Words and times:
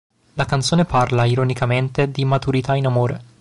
La 0.33 0.45
canzone 0.45 0.85
parla 0.85 1.25
ironicamente 1.27 2.09
di 2.09 2.21
immaturità 2.23 2.73
in 2.75 2.87
amore. 2.87 3.21